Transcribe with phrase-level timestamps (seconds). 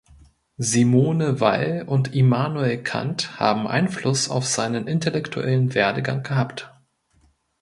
[0.57, 6.73] Simone Weil und Immanuel Kant haben Einfluss auf seinen intellektuellen Werdegang gehabt.